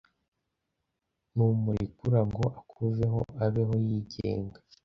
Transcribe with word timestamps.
numurekura 1.35 2.19
ngo 2.29 2.43
akuveho, 2.59 3.19
abeho 3.45 3.73
yigenga, 3.85 4.59